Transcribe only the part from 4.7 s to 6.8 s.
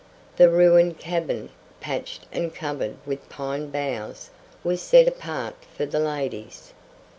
set apart for the ladies.